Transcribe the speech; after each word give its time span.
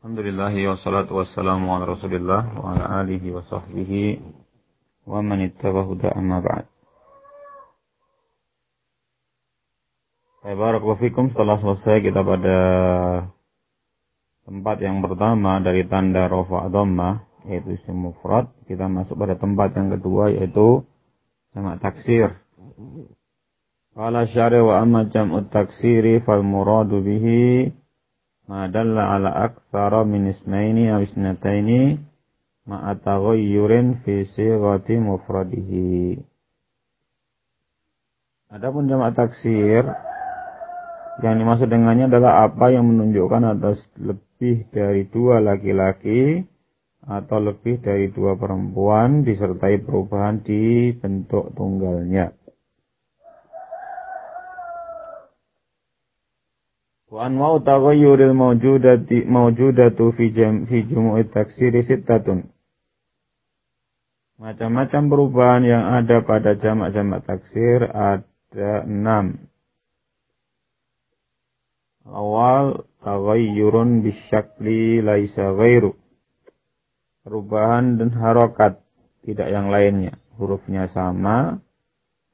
Alhamdulillah 0.00 0.56
wassalatu 0.72 1.20
wassalamu 1.20 1.76
ala 1.76 1.84
Rasulillah 1.84 2.48
wa 2.56 2.72
ala 2.72 3.04
alihi 3.04 3.28
wa 3.28 3.44
sahbihi 3.44 4.24
wa 5.04 5.20
man 5.20 5.44
ittabahu 5.44 6.00
amma 6.16 6.40
ba'd. 6.40 6.64
Barakallahu 10.48 10.96
fikum 11.04 11.28
setelah 11.36 11.60
selesai 11.60 12.00
kita 12.00 12.24
pada 12.24 12.58
tempat 14.48 14.76
yang 14.80 15.04
pertama 15.04 15.60
dari 15.60 15.84
tanda 15.84 16.32
rofa 16.32 16.72
dhamma 16.72 17.28
yaitu 17.52 17.76
isim 17.76 18.00
mufrad, 18.00 18.48
kita 18.64 18.88
masuk 18.88 19.20
pada 19.20 19.36
tempat 19.36 19.76
yang 19.76 19.92
kedua 19.92 20.32
yaitu 20.32 20.88
jamak 21.52 21.84
taksir. 21.84 22.32
Qala 23.92 24.24
syari 24.24 24.56
wa 24.56 24.80
amma 24.80 25.04
jam'ut 25.12 25.52
taksiri 25.52 26.24
fal 26.24 26.40
muradu 26.40 27.04
bihi 27.04 27.68
ma 28.48 28.64
dalla 28.64 29.20
ala 29.20 29.52
aktsara 29.52 30.00
min 30.08 30.32
isnaini 30.32 30.88
aw 30.88 31.04
isnataini 31.04 32.00
ma 32.64 32.88
taghayyurin 32.96 34.00
fi 34.00 34.24
sighati 34.32 34.96
mufradihi. 34.96 36.16
Adapun 38.48 38.88
jamak 38.88 39.12
taksir 39.12 39.84
yang 41.20 41.36
dimaksud 41.36 41.68
dengannya 41.68 42.08
adalah 42.08 42.48
apa 42.48 42.72
yang 42.72 42.88
menunjukkan 42.88 43.60
atas 43.60 43.76
lebih 44.00 44.72
dari 44.72 45.04
dua 45.12 45.44
laki-laki 45.44 46.48
atau 47.04 47.44
lebih 47.44 47.84
dari 47.84 48.08
dua 48.08 48.40
perempuan 48.40 49.20
disertai 49.20 49.84
perubahan 49.84 50.40
di 50.40 50.96
bentuk 50.96 51.52
tunggalnya. 51.52 52.41
Wa 57.12 57.28
anwa'u 57.28 57.60
taghayyuril 57.60 58.32
mawjudati 58.32 59.28
mawjudatu 59.28 60.16
fi 60.16 60.32
jam 60.32 60.64
fi 60.64 60.80
jumu'i 60.88 61.28
taksiri 61.28 61.84
sittatun. 61.84 62.48
Macam-macam 64.40 65.02
perubahan 65.12 65.62
yang 65.62 65.84
ada 65.92 66.24
pada 66.24 66.56
jamak-jamak 66.56 67.20
taksir 67.28 67.84
ada 67.84 68.88
enam. 68.88 69.44
Awal 72.08 72.88
taghayyurun 73.04 74.00
bisyakli 74.00 75.04
laisa 75.04 75.52
ghairu. 75.52 75.92
Perubahan 77.28 78.00
dan 78.00 78.08
harokat 78.16 78.80
tidak 79.28 79.52
yang 79.52 79.68
lainnya. 79.68 80.16
Hurufnya 80.40 80.88
sama 80.96 81.60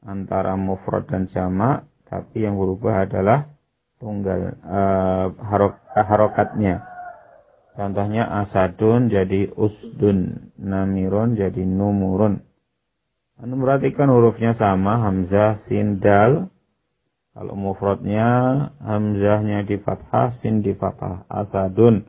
antara 0.06 0.55
mufrad 0.55 1.11
dan 1.11 1.27
jamak, 1.34 1.84
tapi 2.06 2.47
yang 2.47 2.55
berubah 2.56 3.05
adalah 3.05 3.58
tunggal 3.99 4.59
uh, 4.63 5.27
harok, 5.35 5.75
harokatnya. 5.95 6.87
Contohnya 7.79 8.27
asadun 8.43 9.07
jadi 9.07 9.55
usdun, 9.55 10.51
namirun 10.59 11.39
jadi 11.39 11.63
numurun. 11.63 12.43
Anda 13.39 13.55
perhatikan 13.55 14.11
hurufnya 14.11 14.59
sama, 14.59 14.99
hamzah, 14.99 15.63
sin, 15.71 16.03
dal. 16.03 16.51
Kalau 17.39 17.55
mufradnya, 17.55 18.27
hamzahnya 18.83 19.63
di 19.63 19.79
fathah, 19.79 20.43
sin 20.43 20.67
di 20.67 20.75
fathah. 20.75 21.23
Asadun, 21.31 22.03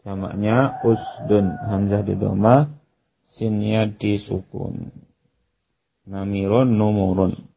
jamaknya 0.00 0.80
usdun, 0.80 1.60
hamzah 1.60 2.00
di 2.08 2.16
doma, 2.16 2.72
sinnya 3.36 3.84
di 3.92 4.16
sukun. 4.24 4.96
Namirun, 6.08 6.72
numurun. 6.72 7.51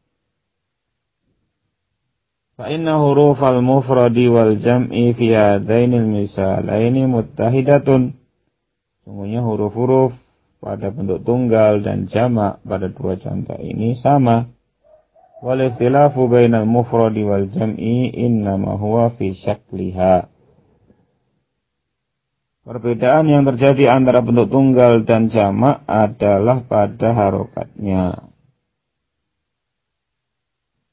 فإن 2.61 2.85
حروف 2.85 3.39
المفرد 3.43 4.17
والجمع 4.17 4.93
في 5.17 5.27
هذين 5.35 5.91
المثالين 5.93 6.95
متحدة 7.09 7.87
Sungguhnya 9.01 9.41
huruf-huruf 9.41 10.13
pada 10.61 10.93
bentuk 10.93 11.25
tunggal 11.25 11.81
dan 11.81 12.05
jamak 12.05 12.61
pada 12.61 12.85
dua 12.85 13.17
contoh 13.17 13.57
ini 13.57 13.97
sama. 13.97 14.45
Wal 15.41 15.73
ikhtilafu 15.73 16.29
bainal 16.29 16.69
mufradi 16.69 17.25
wal 17.25 17.49
jam'i 17.49 18.13
innama 18.13 18.77
huwa 18.77 19.09
fi 19.17 19.33
syakliha. 19.41 20.29
Perbedaan 22.61 23.25
yang 23.25 23.41
terjadi 23.49 23.89
antara 23.89 24.21
bentuk 24.21 24.53
tunggal 24.53 25.01
dan 25.01 25.33
jamak 25.33 25.81
adalah 25.89 26.61
pada 26.61 27.09
harokatnya. 27.09 28.29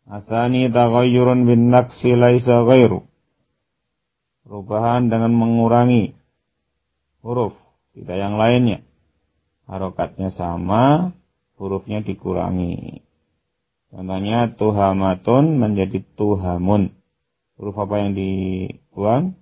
Asani 0.04 0.68
taghayyurun 0.68 1.48
bin 1.48 1.72
naqsi 1.72 2.16
laisa 2.20 2.68
ghairu. 2.68 3.08
Perubahan 4.44 5.08
dengan 5.08 5.32
mengurangi 5.32 6.12
huruf, 7.24 7.56
tidak 7.96 8.18
yang 8.20 8.36
lainnya. 8.36 8.84
Harokatnya 9.64 10.36
sama, 10.36 11.16
hurufnya 11.56 12.04
dikurangi. 12.04 13.00
Contohnya 13.94 14.52
tuhamatun 14.60 15.56
menjadi 15.56 16.04
tuhamun. 16.20 16.92
Huruf 17.56 17.76
apa 17.80 17.96
yang 18.04 18.12
dibuang? 18.18 19.40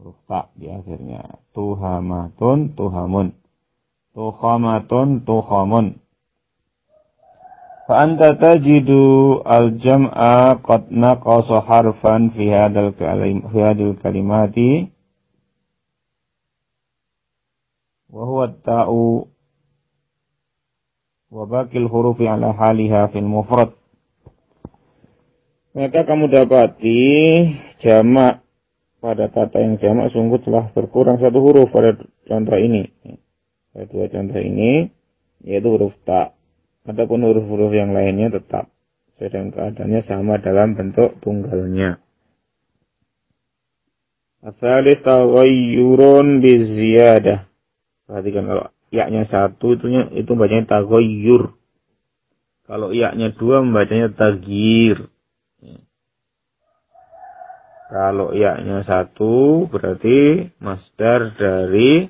Huruf 0.00 0.18
tak 0.26 0.50
di 0.58 0.66
akhirnya. 0.66 1.38
Tuhamatun, 1.54 2.74
tuhamun. 2.74 3.36
Tuhamatun, 4.16 5.22
tuhamun. 5.22 6.02
Fa 7.88 8.04
anta 8.04 8.36
tajidu 8.36 9.40
al-jam'a 9.48 10.60
qad 10.60 10.92
naqasa 10.92 11.64
harfan 11.64 12.36
fi 12.36 12.52
hadal 12.52 12.92
kalim 12.92 13.48
fi 13.48 13.64
hadzal 13.64 13.96
kalimati 14.04 14.92
wa 18.12 18.28
huwa 18.28 18.52
ta'u 18.52 19.24
wa 21.32 21.42
bakil 21.48 21.88
hurufi 21.88 22.28
ala 22.28 22.52
haliha 22.52 23.08
fil 23.08 23.24
mufrad 23.24 23.72
maka 25.72 26.04
kamu 26.04 26.28
dapati 26.28 27.00
jamak 27.80 28.44
pada 29.00 29.32
kata 29.32 29.64
yang 29.64 29.80
jamak 29.80 30.10
sungguh 30.10 30.42
telah 30.44 30.74
berkurang 30.76 31.22
satu 31.22 31.38
huruf 31.38 31.70
pada 31.70 31.94
contoh 32.26 32.58
ini. 32.58 32.90
Pada 33.70 33.86
dua 33.86 34.10
contoh 34.10 34.42
ini 34.42 34.90
yaitu 35.46 35.70
huruf 35.70 35.94
ta. 36.02 36.34
Adapun 36.88 37.20
huruf-huruf 37.20 37.68
yang 37.76 37.92
lainnya 37.92 38.32
tetap 38.32 38.72
sedang 39.20 39.52
keadaannya 39.52 40.08
sama 40.08 40.40
dalam 40.40 40.72
bentuk 40.72 41.20
tunggalnya. 41.20 42.00
Asalis 44.40 45.02
taghayyurun 45.04 46.40
biziyadah. 46.40 47.44
Perhatikan 48.08 48.48
kalau 48.48 48.64
yaknya 48.88 49.28
satu 49.28 49.76
itu 49.76 49.86
itu 50.16 50.30
bacanya 50.32 50.64
taghayyur. 50.80 51.52
Kalau 52.64 52.88
yaknya 52.96 53.36
dua 53.36 53.60
membacanya 53.60 54.08
tagir. 54.16 55.12
Kalau 57.88 58.36
yaknya 58.36 58.84
satu 58.84 59.64
berarti 59.68 60.52
masdar 60.60 61.36
dari 61.36 62.08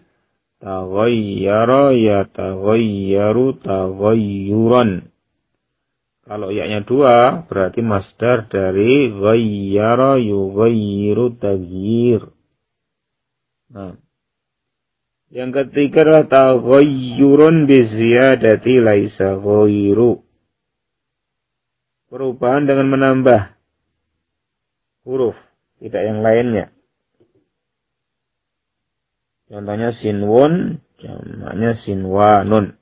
Taghayyara 0.59 1.95
ya 1.95 2.27
taghayyaru 2.35 3.63
taghayyuran. 3.63 5.07
Kalau 6.29 6.53
yaknya 6.53 6.85
dua, 6.85 7.47
berarti 7.47 7.81
masdar 7.81 8.51
dari 8.51 9.09
ghayyara 9.15 10.19
yughayyiru 10.19 11.39
taghyir. 11.39 12.27
Nah. 13.71 13.97
Yang 15.29 15.51
ketiga 15.61 16.09
adalah 16.09 16.25
taghayyurun 16.27 17.69
biziyadati 17.69 18.81
laisa 18.81 19.37
ghayru. 19.37 20.25
Perubahan 22.09 22.65
dengan 22.65 22.89
menambah 22.89 23.53
huruf, 25.05 25.37
tidak 25.85 26.03
yang 26.03 26.25
lainnya. 26.25 26.73
Contohnya 29.49 29.97
sinwun, 30.05 30.85
jamaknya 31.01 31.81
sinwanun. 31.89 32.77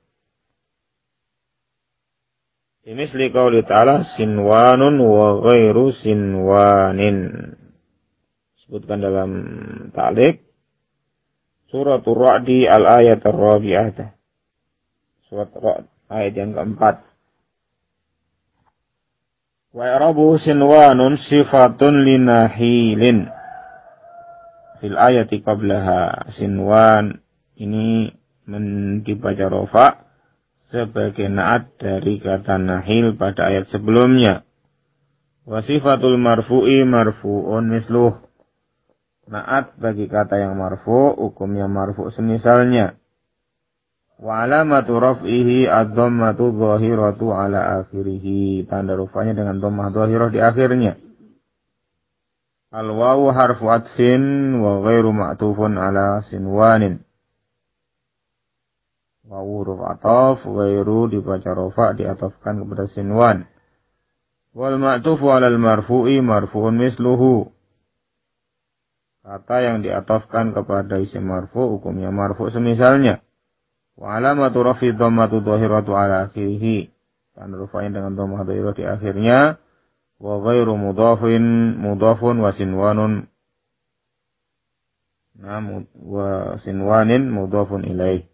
Misli 2.87 3.31
qauli 3.31 3.63
ta'ala 3.67 4.15
sinwanun 4.15 4.95
wa 4.99 5.43
ghairu 5.47 5.95
sinwanin. 6.03 7.17
Sebutkan 8.63 8.99
dalam 8.99 9.31
ta'lik. 9.95 10.43
Suratul 11.67 12.15
Ra'di 12.15 12.63
al-ayat 12.63 13.19
ar-rabi'ah. 13.27 14.15
Surat 15.27 15.51
Ra'd 15.51 15.87
ayat 16.07 16.33
yang 16.35 16.55
keempat. 16.55 17.03
Wa 19.75 19.83
i'rabu 19.83 20.39
sinwanun 20.39 21.19
sifatun 21.27 22.07
linahilin 22.07 23.36
fil 24.79 24.97
ayati 24.97 25.41
qablaha 25.41 26.33
sinwan 26.37 27.21
ini 27.57 28.13
dibaca 29.03 29.45
rofa 29.51 30.07
sebagai 30.71 31.27
naat 31.31 31.75
dari 31.79 32.19
kata 32.19 32.59
nahil 32.59 33.15
pada 33.15 33.51
ayat 33.51 33.71
sebelumnya. 33.71 34.43
Wasifatul 35.47 36.19
marfu'i 36.19 36.83
marfu'un 36.83 37.71
misluh. 37.71 38.19
Naat 39.27 39.75
bagi 39.79 40.07
kata 40.07 40.39
yang 40.39 40.55
marfu, 40.55 41.15
hukumnya 41.15 41.67
marfu 41.67 42.11
semisalnya. 42.15 42.99
Wa 44.19 44.47
alamatu 44.47 44.95
raf'ihi 44.99 45.67
ad-dhammatu 45.67 46.51
dhahiratu 46.51 47.31
ala 47.31 47.83
akhirih. 47.83 48.63
Tanda 48.67 48.95
rufanya 48.95 49.35
dengan 49.35 49.59
dhammah 49.59 49.91
dhahirah 49.91 50.31
di 50.31 50.39
akhirnya. 50.39 50.99
Al-wawu 52.67 53.31
harfu 53.31 53.71
atfin 53.71 54.59
wa 54.59 54.83
ghairu 54.83 55.15
ma'tufun 55.15 55.79
ala 55.79 56.23
sinwanin. 56.27 56.99
Wawu 59.27 59.63
huruf 59.63 59.79
ataf, 59.87 60.43
ghairu 60.43 61.11
dibaca 61.11 61.51
rofa 61.51 61.95
diatafkan 61.95 62.63
kepada 62.63 62.87
sinwan. 62.95 63.47
Wal 64.55 64.79
ma'tufu 64.79 65.31
alal 65.31 65.59
marfu'i 65.59 66.19
marfu'un 66.23 66.75
misluhu. 66.75 67.51
Kata 69.27 69.59
yang 69.59 69.83
diatafkan 69.83 70.55
kepada 70.55 71.03
isim 71.03 71.27
marfu 71.27 71.75
hukumnya 71.75 72.15
marfu 72.15 72.47
semisalnya. 72.47 73.19
Wa 73.99 74.15
alamatu 74.15 74.63
rafi 74.63 74.95
dhammatu 74.95 75.43
dhahiratu 75.43 75.91
ala 75.91 76.31
akhirih. 76.31 76.87
Tanda 77.35 77.59
rufain 77.59 77.91
dengan 77.91 78.15
dhammah 78.15 78.47
dhahirah 78.47 78.73
di 78.75 78.83
akhirnya. 78.87 79.59
Wa 80.17 80.41
ghairu 80.41 80.73
mudhafin 80.73 81.77
mudhafun 81.77 82.41
wa 82.41 82.49
sinwanun. 82.57 83.29
Nah, 85.37 85.61
wa 85.93 86.57
sinwanin 86.65 87.29
mudhafun 87.29 87.85
ilaih. 87.85 88.25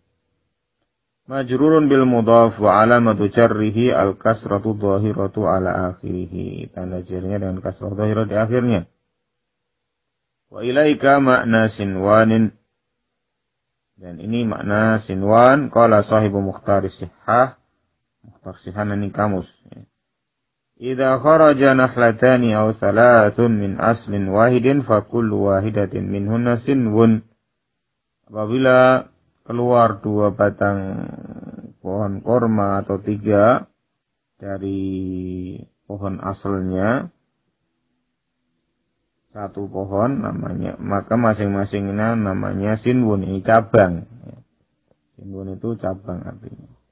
Majrurun 1.24 1.88
bil 1.88 2.03
mudhaf 2.03 2.59
wa 2.59 2.83
alamatu 2.83 3.31
jarrihi 3.31 3.95
al 3.95 4.19
kasratu 4.19 4.75
dhahiratu 4.75 5.47
ala 5.47 5.95
akhirih. 5.95 6.71
Tanda 6.75 7.03
jarnya 7.03 7.39
dengan 7.39 7.63
kasrah 7.63 7.95
dhahirah 7.95 8.27
di 8.27 8.36
akhirnya. 8.36 8.81
Wa 10.51 10.63
ilaika 10.63 11.24
makna 11.24 11.71
sinwanin. 11.79 12.56
Dan 14.00 14.19
ini 14.19 14.44
makna 14.44 15.03
sinwan. 15.07 15.71
Kala 15.71 16.03
sahibu 16.07 16.44
mukhtar 16.44 16.83
sihah. 16.91 17.56
Mukhtar 18.24 18.56
sihan 18.68 18.91
ini 18.91 19.12
kamus. 19.12 19.47
Idza 20.83 21.15
kharaja 21.24 21.80
nahlatani 21.80 22.51
aw 22.51 22.75
thalathun 22.75 23.56
min 23.56 23.80
aslin 23.80 24.27
wahidin 24.27 24.83
fa 24.83 25.07
kullu 25.07 25.47
wahidatin 25.47 26.12
minhunna 26.12 26.59
sinwun. 26.68 27.24
Apabila 28.27 29.07
keluar 29.47 30.03
dua 30.03 30.35
batang 30.35 31.07
pohon 31.80 32.19
korma 32.19 32.83
atau 32.83 33.00
tiga 33.00 33.63
dari 34.35 35.56
pohon 35.88 36.19
asalnya, 36.19 37.07
satu 39.31 39.71
pohon 39.71 40.19
namanya 40.19 40.77
maka 40.77 41.18
masing-masingnya 41.18 42.13
namanya 42.13 42.77
sinwun 42.86 43.25
ini 43.25 43.41
cabang 43.41 44.06
sinwun 45.18 45.57
itu 45.57 45.74
cabang 45.81 46.21
artinya 46.21 46.82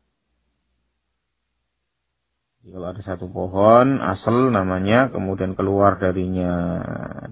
kalau 2.62 2.88
ada 2.94 3.02
satu 3.02 3.26
pohon 3.32 3.98
asal 4.02 4.54
namanya 4.54 5.10
kemudian 5.10 5.58
keluar 5.58 5.98
darinya 5.98 6.78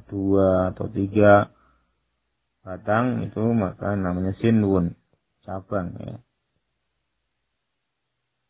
dua 0.09 0.73
atau 0.73 0.89
tiga 0.89 1.53
batang 2.65 3.21
itu 3.25 3.43
maka 3.53 3.93
namanya 3.93 4.33
sinwun 4.41 4.97
cabang 5.45 5.93
ya 6.01 6.17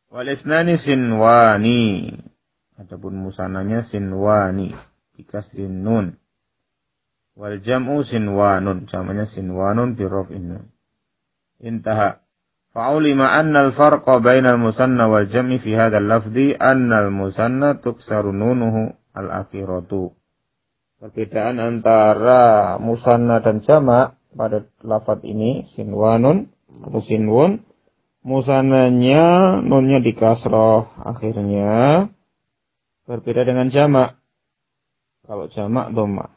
walisnani 0.07 0.79
sinwani 0.87 1.81
adapun 2.79 3.19
musananya 3.19 3.87
sinwani 3.91 4.71
dikasih 5.19 5.67
nun 5.67 6.19
Wal 7.39 7.63
jam'u 7.63 8.03
sinwanun. 8.03 8.91
Jamanya 8.91 9.31
sinwanun 9.31 9.95
bi 9.95 10.03
raf'in. 10.03 10.59
Intaha. 11.63 12.19
Fa'ulima 12.69 13.33
anna 13.33 13.69
al-farqa 13.69 14.21
bainal 14.21 14.62
musanna 14.62 15.10
wal 15.10 15.25
jam'i 15.25 15.57
fi 15.57 15.74
hadzal 15.74 16.06
lafzi 16.06 16.54
anna 16.54 17.01
al-musanna 17.10 17.81
tuksaru 17.81 18.30
nunuhu 18.30 18.94
al-akhiratu. 19.18 20.13
Perbedaan 21.01 21.57
antara 21.57 22.77
musanna 22.77 23.42
dan 23.42 23.66
jamak 23.66 24.19
pada 24.38 24.69
lafaz 24.86 25.24
ini 25.25 25.66
sinwanun 25.74 26.54
atau 26.86 27.01
sinwun 27.10 27.66
musananya 28.21 29.57
nunnya 29.65 30.04
di 30.06 30.13
kasroh 30.13 30.86
akhirnya 31.01 32.06
berbeda 33.10 33.48
dengan 33.50 33.74
jamak. 33.74 34.22
Kalau 35.25 35.50
jamak 35.50 35.89
doma. 35.98 36.30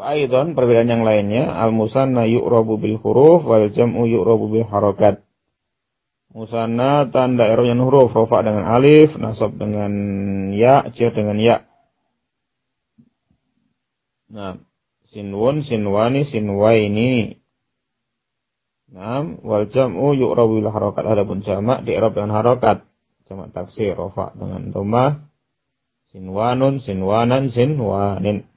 Wa 0.00 0.16
aidon 0.16 0.56
perbedaan 0.56 0.88
yang 0.88 1.04
lainnya 1.04 1.52
al 1.52 1.76
musanna 1.76 2.24
yu'rabu 2.24 2.80
bil 2.80 2.96
huruf 3.04 3.44
wal 3.44 3.68
jam'u 3.68 4.08
yu'rabu 4.08 4.48
bil 4.48 4.64
harakat. 4.64 5.20
Musanna 6.32 7.04
tanda 7.12 7.44
erornya 7.44 7.76
huruf 7.76 8.08
rofa 8.08 8.40
dengan 8.40 8.64
alif, 8.64 9.12
nasab 9.20 9.60
dengan 9.60 9.92
ya, 10.56 10.88
cer 10.96 11.12
dengan 11.12 11.36
ya. 11.36 11.68
Nah, 14.32 14.56
sinwun, 15.12 15.68
sinwani, 15.68 16.32
sinwaini. 16.32 17.36
Nah, 18.96 19.36
wal 19.44 19.68
jam'u 19.68 20.16
yu'rabu 20.16 20.64
bil 20.64 20.72
harakat. 20.72 21.04
Adapun 21.04 21.44
jamak 21.44 21.84
di 21.84 21.92
erop 21.92 22.16
dengan 22.16 22.40
harakat. 22.40 22.88
Jamak 23.28 23.52
taksir 23.52 23.92
rofa 24.00 24.32
dengan 24.32 24.72
dhammah. 24.72 25.28
Sinwanun, 26.16 26.80
sinwanan, 26.88 27.52
sinwanin. 27.52 28.49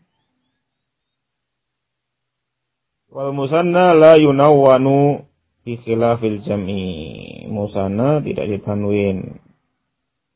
Wal 3.13 3.29
musanna 3.29 3.93
la 3.93 4.17
yunawwanu 4.17 5.21
bi 5.61 5.77
khilafil 5.85 6.41
jam'i. 6.41 7.45
Musanna 7.45 8.17
tidak 8.25 8.49
ditanwin. 8.49 9.37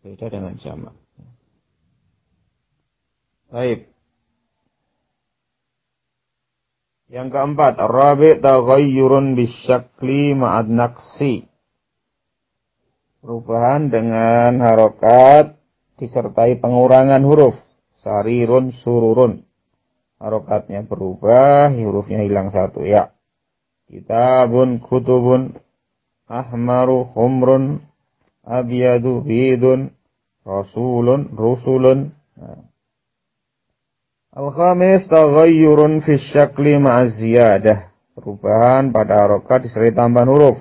Beda 0.06 0.29
dengan 0.29 0.53
jamak. 0.62 0.94
Baik. 3.50 3.89
Yang 7.09 7.27
keempat, 7.33 7.81
rabi 7.81 8.38
taghayyurun 8.45 9.33
bisyakli 9.33 10.38
ma'ad 10.38 10.69
naqsi. 10.69 11.50
Perubahan 13.25 13.89
dengan 13.89 14.62
harokat 14.62 15.57
disertai 15.97 16.62
pengurangan 16.62 17.25
huruf. 17.25 17.57
Sarirun 18.06 18.77
sururun 18.85 19.46
harokatnya 20.18 20.86
berubah, 20.86 21.74
hurufnya 21.74 22.26
hilang 22.26 22.50
satu 22.50 22.86
ya. 22.86 23.14
Kitabun, 23.88 24.83
kutubun, 24.83 25.56
ahmaru, 26.28 27.07
humrun, 27.16 27.88
abiyadu, 28.44 29.24
bidun, 29.24 29.95
rasulun, 30.44 31.31
rusulun. 31.33 32.12
Nah. 32.36 32.68
Al-khamis 34.38 35.07
taghayyurun 35.09 36.06
fi 36.06 36.14
syakli 36.30 36.78
ma'aziyadah. 36.78 37.90
Perubahan 38.14 38.94
pada 38.94 39.26
harokat 39.26 39.66
disertai 39.66 39.94
tambahan 39.94 40.30
huruf. 40.30 40.57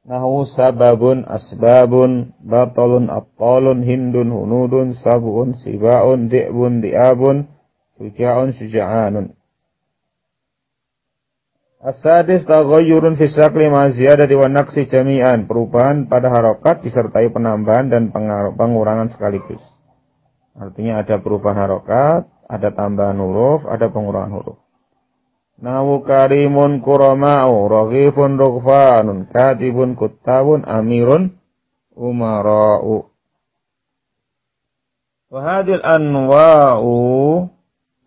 Nahu 0.00 0.48
sababun, 0.56 1.28
asbabun, 1.28 2.32
batolun, 2.40 3.12
abtalun, 3.12 3.84
hindun, 3.84 4.32
hunudun, 4.32 4.96
sabun, 5.04 5.60
sibaun, 5.60 6.32
di'bun, 6.32 6.80
di'abun, 6.80 7.52
Syuja'un 8.00 8.56
syuja'anun. 8.56 9.36
As-sadis 11.80 12.48
taghayyurun 12.48 13.20
fi 13.20 13.28
syakli 13.32 13.68
ma 13.68 13.92
ziyadati 13.92 14.32
wa 14.36 14.48
naqsi 14.48 14.88
jami'an. 14.88 15.44
Perubahan 15.44 16.08
pada 16.08 16.32
harokat 16.32 16.80
disertai 16.80 17.28
penambahan 17.28 17.92
dan 17.92 18.08
pengurangan 18.56 19.12
sekaligus. 19.12 19.60
Artinya 20.56 21.04
ada 21.04 21.20
perubahan 21.20 21.60
harokat, 21.60 22.24
ada 22.48 22.68
tambahan 22.72 23.20
huruf, 23.20 23.68
ada 23.68 23.92
pengurangan 23.92 24.32
huruf. 24.32 24.58
Nawu 25.60 26.00
karimun 26.08 26.80
kurama'u, 26.80 27.68
raghifun 27.68 28.40
rughfanun, 28.40 29.28
katibun 29.28 29.92
kuttabun, 29.92 30.64
amirun 30.64 31.36
umara'u. 31.92 33.12
Wahadil 35.28 35.84
anwa'u 35.84 36.96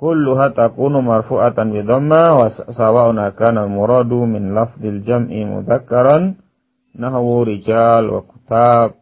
kulluha 0.04 0.52
takunu 0.52 1.00
marfu'atan 1.00 1.72
bi 1.72 1.80
dhamma 1.80 2.36
wa 2.36 2.48
sawa'un 2.76 3.24
kana 3.40 3.72
muradu 3.72 4.28
min 4.28 4.52
lafdil 4.52 5.00
jam'i 5.08 5.48
mudzakkaran 5.48 6.44
nahwu 6.92 7.48
rijal 7.48 8.12
wa 8.12 8.28
kutab. 8.28 9.00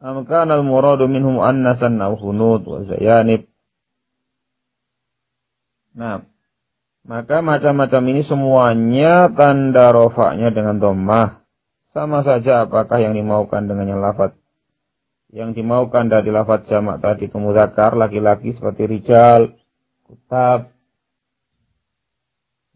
Am 0.00 0.24
kana 0.24 0.56
al 0.56 0.64
muradu 0.64 1.04
minhum 1.04 1.36
annasan 1.44 2.00
aw 2.00 2.16
hunud 2.16 2.64
wa 2.64 2.88
zayanib. 2.88 3.44
Nah, 5.92 6.24
maka 7.04 7.44
macam-macam 7.44 8.02
ini 8.08 8.22
semuanya 8.24 9.28
tanda 9.36 9.92
rofaknya 9.92 10.48
dengan 10.48 10.80
dhammah. 10.80 11.44
Sama 11.92 12.24
saja 12.24 12.64
apakah 12.64 13.04
yang 13.04 13.12
dimaukan 13.12 13.68
dengan 13.68 13.84
yang 13.84 14.00
lafad 14.00 14.32
yang 15.28 15.52
dimaukan 15.52 16.08
dari 16.08 16.32
lafaz 16.32 16.64
jamak 16.72 17.04
tadi 17.04 17.28
itu 17.28 17.36
mudzakkar 17.36 18.00
laki-laki 18.00 18.56
seperti 18.56 18.88
rijal, 18.88 19.57
kutab, 20.08 20.72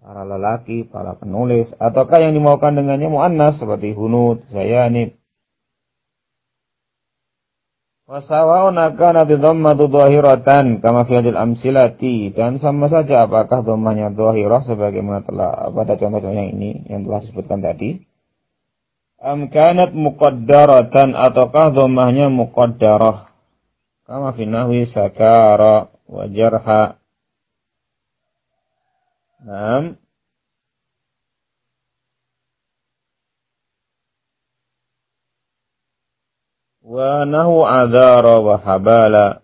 para 0.03 0.23
lelaki, 0.29 0.85
para 0.85 1.17
penulis, 1.17 1.73
ataukah 1.81 2.21
yang 2.21 2.37
dimaukan 2.37 2.77
dengannya 2.77 3.09
muannas 3.09 3.57
seperti 3.57 3.97
hunud, 3.97 4.45
zayanib. 4.53 5.17
Wasawa'un 8.13 8.77
akana 8.77 9.25
dhammatu 9.25 9.89
dhahiratan 9.89 10.85
kama 10.85 11.09
fi 11.09 11.17
hadil 11.17 11.39
amsilati. 11.39 12.29
Dan 12.37 12.61
sama 12.61 12.93
saja 12.93 13.25
apakah 13.25 13.65
dhammahnya 13.65 14.13
dhahirah 14.13 14.69
sebagaimana 14.69 15.25
telah 15.25 15.73
pada 15.73 15.97
contoh-contoh 15.97 16.37
yang 16.37 16.53
ini 16.53 16.85
yang 16.93 17.09
telah 17.09 17.25
disebutkan 17.25 17.65
tadi? 17.65 18.05
Am 19.17 19.49
kanat 19.49 19.97
muqaddaratan 19.97 21.15
ataukah 21.17 21.73
dhammahnya 21.73 22.29
muqaddarah? 22.29 23.33
Kama 24.05 24.37
fi 24.37 24.45
nahwi 24.45 24.93
sakara 24.93 25.89
wa 26.05 26.27
jarha 26.29 27.01
Naam 29.43 29.99
wa 36.83 38.57
habala 38.63 39.43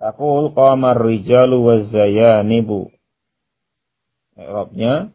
Taqul 0.00 0.50
qamar 0.56 0.96
rijalu 0.96 1.56
wa 1.60 1.74
zayanibu 1.92 2.88
I'rabnya 4.38 5.12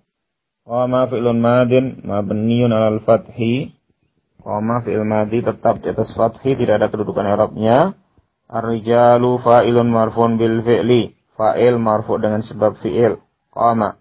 Qama 0.66 1.06
fi'lun 1.14 1.38
madin 1.38 2.02
mabniyun 2.02 2.74
alal 2.74 3.06
fathi. 3.06 3.70
Qama 4.42 4.82
fi'il 4.82 5.06
madi 5.06 5.46
tetap 5.46 5.78
di 5.82 5.94
atas 5.94 6.10
fathi, 6.18 6.58
tidak 6.58 6.82
ada 6.82 6.88
kedudukan 6.90 7.22
Arabnya. 7.22 7.94
Ar-rijalu 8.50 9.46
fa'ilun 9.46 9.90
marfun 9.90 10.42
bil 10.42 10.66
fi'li. 10.66 11.15
Fa'il 11.36 11.76
marfu 11.76 12.16
dengan 12.16 12.42
sebab 12.48 12.80
fi'il. 12.80 13.20
Qama. 13.52 14.00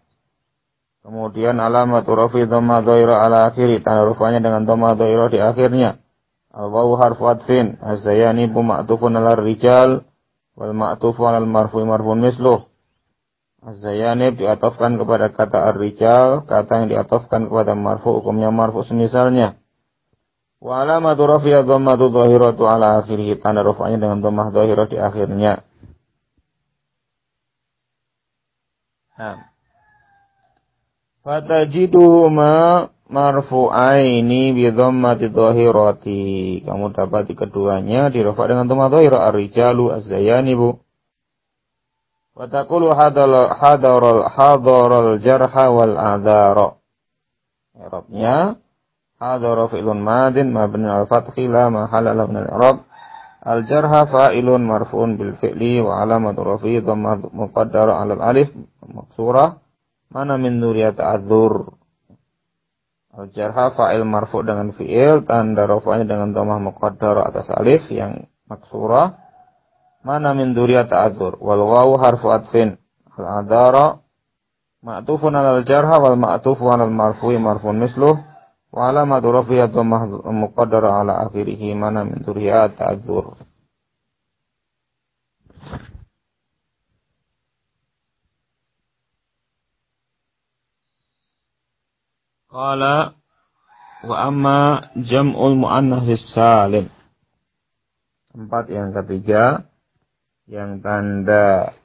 Kemudian 1.05 1.61
alamat 1.61 2.07
rafi 2.07 2.47
dhamma 2.47 2.81
dhaira 2.81 3.21
ala 3.21 3.51
akhiri. 3.51 3.83
Tanda 3.83 4.07
rufanya 4.07 4.41
dengan 4.41 4.65
dhamma 4.65 4.95
dhaira 4.95 5.29
di 5.29 5.43
akhirnya. 5.43 5.99
Al-wawu 6.55 6.97
harfu 6.97 7.27
adfin. 7.27 7.77
Az-zayani 7.83 8.47
bu 8.49 8.63
ma'tufun 8.63 9.19
ala 9.19 9.35
rijal. 9.35 10.07
Wal 10.55 10.73
ma'tufu 10.73 11.27
ala 11.27 11.43
al-marfu 11.43 11.83
marfun 11.83 12.23
misluh. 12.23 12.71
Az-zayanib 13.65 14.37
diatofkan 14.37 15.01
kepada 15.01 15.33
kata 15.33 15.73
ar-rijal, 15.73 16.45
kata 16.45 16.85
yang 16.85 16.87
diatofkan 16.93 17.49
kepada 17.49 17.73
marfu 17.73 18.21
hukumnya 18.21 18.53
marfu 18.53 18.85
semisalnya. 18.85 19.57
Wa 20.61 20.85
alamatu 20.85 21.25
rafi'a 21.25 21.65
dhammatu 21.65 22.13
dhahiratu 22.13 22.63
ala 22.69 23.03
akhirih. 23.03 23.41
Tanda 23.41 23.65
rufa'nya 23.65 23.99
dengan 23.99 24.21
dhammah 24.21 24.53
dhahirah 24.53 24.87
di 24.89 24.97
akhirnya. 25.01 25.65
Nah. 29.15 29.47
Fatajidu 31.25 32.29
ma 32.29 32.85
marfu'aini 33.09 34.53
bi 34.53 34.65
dhammati 34.75 35.31
dhahirati. 35.31 36.23
Kamu 36.67 36.93
dapat 36.93 37.31
di 37.31 37.35
keduanya 37.39 38.11
dirofa 38.11 38.51
dengan 38.51 38.69
dhammah 38.69 38.89
dhahirah 38.93 39.21
ar-rijalu 39.31 39.85
az-zayanibu. 40.03 40.85
Wa 42.35 42.51
taqulu 42.51 42.91
hadaral 42.91 43.55
hadaral 44.35 45.23
jarha 45.23 45.67
wal 45.71 45.95
adara. 45.95 46.69
Arabnya 47.79 48.59
hadara 49.23 49.71
fi'lun 49.71 50.03
madin 50.03 50.51
mabni 50.51 50.91
al 50.91 51.07
fathi 51.07 51.47
la 51.47 51.71
mahalla 51.71 52.13
lahu 52.13 52.35
min 52.35 52.43
al-i'rab. 52.43 52.77
Al 53.45 53.69
jarha 53.69 54.09
fa'ilun 54.09 54.65
marfu'un 54.65 55.21
bil 55.21 55.37
fi'li 55.37 55.85
wa 55.85 56.01
alamatu 56.01 56.41
rafi'i 56.45 56.81
dhamma 56.81 57.29
muqaddara 57.29 58.01
'ala 58.01 58.17
al-alif 58.17 58.49
maksura 58.89 59.61
mana 60.09 60.41
min 60.41 60.65
dzurriyyat 60.65 60.97
adzur. 60.97 61.77
Al 63.13 63.29
jarha 63.37 63.77
fa'il 63.77 64.09
marfu' 64.09 64.41
dengan 64.41 64.73
fi'il 64.73 65.29
tanda 65.29 65.69
rafa'nya 65.69 66.09
dengan 66.09 66.33
dhammah 66.33 66.73
muqaddara 66.73 67.29
atas 67.29 67.53
alif 67.53 67.85
yang 67.93 68.25
maksura 68.49 69.25
Mana 70.05 70.37
min 70.37 70.53
duriyat 70.53 70.93
ta'adzur. 70.93 71.41
Wal 71.41 71.65
wawu 71.65 71.97
harfu 71.97 72.29
atfin. 72.29 72.77
Al 73.17 73.27
adara 73.41 74.05
ma'tufun 74.85 75.33
alal 75.33 75.65
jarha 75.65 75.97
wal 75.97 76.21
ma'tufu 76.21 76.69
alal 76.69 76.93
marfu'i 76.93 77.41
marfun 77.41 77.81
misluh. 77.81 78.21
Wa 78.75 78.91
alamatu 78.91 79.31
rafiyat 79.31 79.71
wa 79.71 80.03
muqaddara 80.35 81.07
ala 81.07 81.31
akhirihi 81.31 81.79
mana 81.79 82.03
min 82.03 82.27
duriyat 82.27 82.75
ta'adzur. 82.75 83.39
Qala 92.51 93.15
wa 94.03 94.17
amma 94.27 94.91
jam'ul 95.07 95.55
mu'annas 95.55 96.11
salim. 96.35 96.91
Tempat 98.35 98.75
yang 98.75 98.91
ketiga 98.91 99.71
yang 100.51 100.83
tanda 100.83 101.79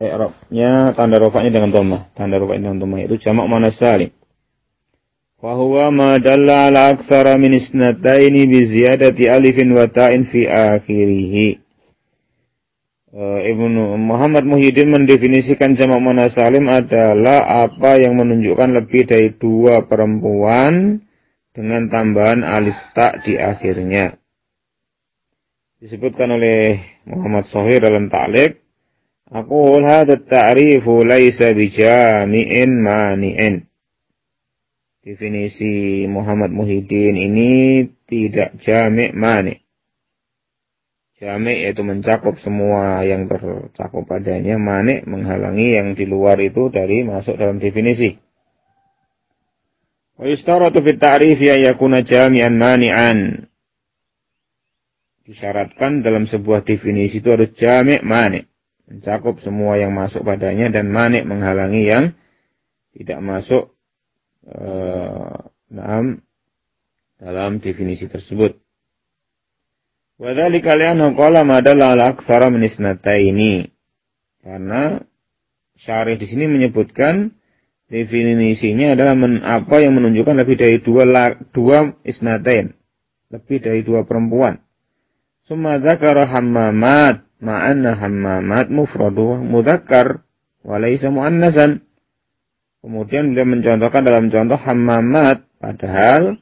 i'rabnya 0.00 0.96
tanda 0.96 1.20
rofaknya 1.20 1.52
dengan 1.52 1.68
dhamma. 1.76 1.98
Tanda 2.16 2.40
rofaknya 2.40 2.72
dengan 2.72 2.80
dhamma 2.80 3.04
itu 3.04 3.20
jamak 3.20 3.44
mana 3.44 3.68
salim. 3.76 4.16
Ala 5.40 6.92
aktsara 6.92 7.40
min 7.40 7.56
isnataini 7.56 8.44
bi 8.44 8.60
ziyadati 8.76 9.24
alifin 9.24 9.72
wa 9.72 9.88
ta'in 9.88 10.28
fi 10.28 10.44
akhirih. 10.44 11.56
Uh, 13.10 13.40
Ibnu 13.42 13.96
Muhammad 13.98 14.44
Muhyiddin 14.44 14.92
mendefinisikan 14.92 15.74
jamak 15.80 15.98
mana 15.98 16.28
salim 16.36 16.68
adalah 16.68 17.66
apa 17.66 17.98
yang 17.98 18.20
menunjukkan 18.20 18.70
lebih 18.84 19.02
dari 19.08 19.34
dua 19.34 19.82
perempuan 19.88 21.02
dengan 21.50 21.90
tambahan 21.90 22.46
alif 22.46 22.78
tak 22.94 23.26
di 23.26 23.34
akhirnya 23.34 24.14
disebutkan 25.82 26.38
oleh 26.38 26.78
Muhammad 27.08 27.50
Sohir 27.50 27.82
dalam 27.82 28.06
ta'liq 28.06 28.60
Aku 29.30 29.78
hadha 29.86 30.18
ta'rifu 30.18 31.06
laisa 31.06 31.54
bijami'in 31.54 32.70
mani'in. 32.82 33.69
Definisi 35.00 36.04
Muhammad 36.04 36.52
Muhyiddin 36.52 37.16
ini 37.16 37.50
tidak 38.04 38.60
jami' 38.60 39.16
mani'. 39.16 39.64
Jami' 41.20 41.68
yaitu 41.68 41.80
mencakup 41.84 42.36
semua 42.44 43.00
yang 43.04 43.24
tercakup 43.24 44.04
padanya. 44.04 44.60
Mani' 44.60 45.04
menghalangi 45.08 45.76
yang 45.76 45.96
di 45.96 46.04
luar 46.04 46.36
itu 46.40 46.68
dari 46.68 47.00
masuk 47.04 47.36
dalam 47.40 47.56
definisi. 47.56 48.12
Wa 50.20 50.28
yustaratu 50.28 50.84
fit 50.84 51.00
ta'rifi 51.00 51.48
yakuna 51.48 52.04
jami'an 52.04 52.52
mani'an 52.60 53.48
disyaratkan 55.30 56.02
dalam 56.02 56.26
sebuah 56.26 56.66
definisi 56.66 57.22
itu 57.22 57.30
harus 57.30 57.54
jamek 57.54 58.02
manik. 58.02 58.50
Mencakup 58.90 59.38
semua 59.46 59.78
yang 59.78 59.94
masuk 59.94 60.26
padanya 60.26 60.66
dan 60.74 60.90
manik 60.90 61.22
menghalangi 61.22 61.86
yang 61.86 62.04
tidak 62.90 63.22
masuk 63.22 63.78
eh, 64.46 65.36
dalam, 65.70 66.20
dalam 67.20 67.60
definisi 67.60 68.08
tersebut. 68.08 68.56
Wadhalika 70.20 70.76
li'annahu 70.76 71.16
qala 71.16 71.48
madalla 71.48 71.96
ala 71.96 72.12
aktsara 72.12 72.52
min 72.52 72.68
ini. 72.68 73.64
Karena 74.40 75.00
syarih 75.80 76.20
di 76.20 76.28
sini 76.28 76.44
menyebutkan 76.48 77.32
definisinya 77.88 78.92
adalah 78.92 79.16
men, 79.16 79.40
apa 79.40 79.80
yang 79.80 79.96
menunjukkan 79.96 80.36
lebih 80.44 80.56
dari 80.60 80.76
dua 80.84 81.04
dua 81.52 81.96
isnatain, 82.04 82.76
lebih 83.32 83.58
dari 83.64 83.80
dua 83.80 84.04
perempuan. 84.04 84.60
Summa 85.48 85.80
dzakara 85.82 86.30
hammamat 86.30 87.26
ma'anna 87.42 87.98
hammamat 87.98 88.70
mufradu 88.70 89.40
mudzakkar 89.40 90.22
wa 90.62 90.76
muannasan. 91.10 91.89
Kemudian 92.80 93.36
beliau 93.36 93.44
mencontohkan 93.44 94.02
dalam 94.08 94.32
contoh 94.32 94.56
hammamat 94.56 95.44
padahal 95.60 96.40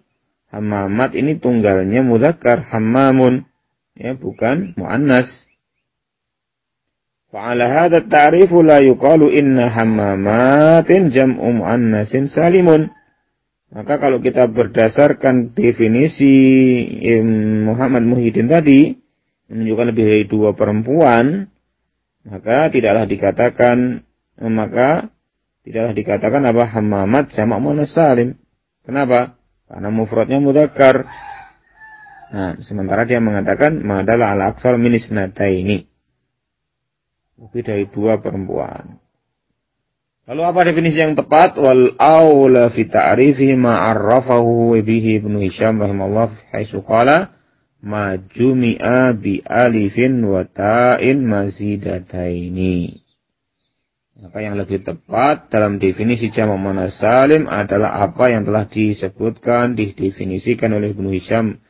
hammamat 0.54 1.10
ini 1.18 1.42
tunggalnya 1.42 2.06
mudzakkar 2.06 2.62
hammamun 2.70 3.42
ya 3.98 4.14
bukan 4.14 4.78
muannas. 4.78 5.26
Fa'ala 7.28 7.66
hadha 7.68 8.06
ta'rifu 8.06 8.64
la 8.64 8.80
yuqalu 8.80 9.34
inna 9.34 9.68
hammamatin 9.68 11.12
jam'u 11.12 11.58
muannasin 11.58 12.32
salimun. 12.32 12.88
Maka 13.68 14.00
kalau 14.00 14.24
kita 14.24 14.48
berdasarkan 14.48 15.52
definisi 15.52 16.32
Muhammad 17.68 18.08
Muhyiddin 18.08 18.48
tadi, 18.48 18.96
menunjukkan 19.52 19.86
lebih 19.92 20.04
dari 20.08 20.24
dua 20.24 20.56
perempuan, 20.56 21.52
maka 22.24 22.72
tidaklah 22.72 23.04
dikatakan, 23.04 24.08
maka 24.40 25.12
tidaklah 25.66 25.92
dikatakan 25.94 26.42
apa 26.46 26.64
hamamat 26.70 27.34
sama 27.34 27.58
muannas 27.58 27.94
salim. 27.94 28.38
Kenapa? 28.86 29.38
Karena 29.68 29.88
mufradnya 29.92 30.40
mudakar. 30.40 31.04
Nah, 32.28 32.60
sementara 32.68 33.08
dia 33.08 33.20
mengatakan 33.20 33.80
madalah 33.84 34.36
ala 34.36 34.56
aksar 34.56 34.76
minis 34.76 35.08
ini. 35.08 35.84
Lebih 37.38 37.62
dari 37.62 37.84
dua 37.88 38.18
perempuan. 38.18 38.98
Lalu 40.28 40.42
apa 40.44 40.60
definisi 40.68 41.00
yang 41.00 41.16
tepat? 41.16 41.56
Wal 41.56 41.96
aula 41.96 42.68
fi 42.76 42.84
ta'rifihi 42.84 43.56
ma 43.56 43.80
arrafahu 43.80 44.76
bihi 44.76 45.24
Ibnu 45.24 45.40
Hisham 45.40 45.80
rahimahullah 45.80 46.52
haitsu 46.52 46.84
qala 46.84 47.32
ma 47.80 48.12
jumi'a 48.20 49.16
bi 49.16 49.40
alifin 49.40 50.20
wa 50.28 50.44
ta'in 50.44 51.24
mazidataini. 51.24 53.07
Maka 54.18 54.42
yang 54.42 54.58
lebih 54.58 54.82
tepat 54.82 55.46
dalam 55.54 55.78
definisi 55.78 56.34
jamak 56.34 56.58
muannas 56.58 56.98
salim 56.98 57.46
adalah 57.46 58.02
apa 58.02 58.34
yang 58.34 58.42
telah 58.42 58.66
disebutkan, 58.66 59.78
didefinisikan 59.78 60.74
oleh 60.74 60.90
Ibnu 60.90 61.14
Hisham 61.14 61.62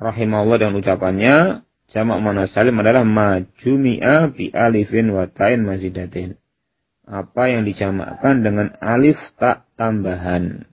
rahimahullah 0.00 0.64
dan 0.64 0.72
ucapannya 0.72 1.36
jamak 1.92 2.18
muannas 2.24 2.56
salim 2.56 2.80
adalah 2.80 3.04
majumi'a 3.04 4.32
bi 4.32 4.48
alifin 4.48 5.12
wa 5.12 5.28
ta'in 5.28 5.60
mazidatin 5.60 6.40
apa 7.04 7.52
yang 7.52 7.68
dijamakkan 7.68 8.40
dengan 8.40 8.72
alif 8.80 9.20
tak 9.36 9.68
tambahan. 9.76 10.64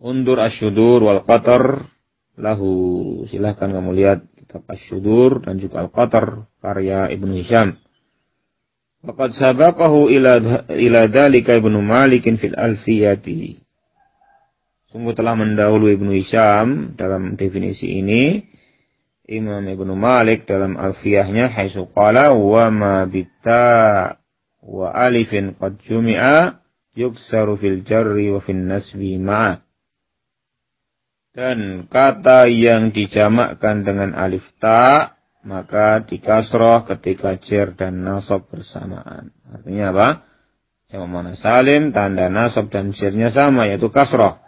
Undur 0.00 0.40
asyudur 0.40 1.00
wal 1.04 1.24
qatar 1.24 1.92
lahu. 2.36 2.72
Silahkan 3.28 3.68
kamu 3.72 3.90
lihat 3.96 4.24
kitab 4.36 4.64
asyudur 4.68 5.44
dan 5.44 5.60
juga 5.60 5.84
al-qatar 5.84 6.48
karya 6.60 7.12
Ibnu 7.12 7.40
Hisham. 7.44 7.80
Waqad 9.00 9.32
sabaqahu 9.40 10.12
ila 10.12 10.32
ila 10.76 11.00
Ibnu 11.08 11.78
Malik 11.80 12.28
fil 12.36 12.52
alfiyati. 12.52 13.56
Sungguh 14.92 15.16
telah 15.16 15.38
mendahului 15.40 15.96
Ibnu 15.96 16.12
Hisham 16.20 16.98
dalam 17.00 17.40
definisi 17.40 17.88
ini. 17.88 18.44
Imam 19.30 19.62
Ibnu 19.64 19.96
Malik 19.96 20.44
dalam 20.44 20.76
alfiyahnya 20.76 21.48
haitsu 21.48 21.88
qala 21.96 22.34
wa 22.34 22.66
ma 22.68 22.94
bitta 23.06 24.18
wa 24.60 24.92
alifin 24.92 25.56
qad 25.56 25.80
jumi'a 25.86 26.60
yuksaru 26.98 27.56
fil 27.56 27.86
jarri 27.86 28.28
wa 28.28 28.44
fil 28.44 28.60
nasbi 28.60 29.16
ma'a. 29.16 29.64
Dan 31.30 31.86
kata 31.86 32.50
yang 32.50 32.90
dijamakkan 32.90 33.86
dengan 33.86 34.18
alif 34.18 34.42
ta 34.58 35.14
maka 35.40 36.04
dikasroh 36.04 36.84
ketika 36.88 37.40
jer 37.48 37.72
dan 37.76 38.04
nasab 38.04 38.44
bersamaan. 38.52 39.32
Artinya 39.48 39.92
apa? 39.96 40.08
Jamak 40.90 41.08
mana 41.08 41.32
salim, 41.38 41.94
tanda 41.94 42.26
nasab 42.26 42.66
dan 42.68 42.90
jernya 42.92 43.30
sama, 43.30 43.70
yaitu 43.70 43.88
kasroh. 43.94 44.42